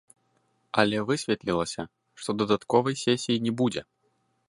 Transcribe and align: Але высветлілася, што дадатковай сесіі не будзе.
Але 0.83 0.97
высветлілася, 1.09 1.81
што 2.23 2.29
дадатковай 2.41 3.01
сесіі 3.07 3.41
не 3.49 3.59
будзе. 3.63 3.81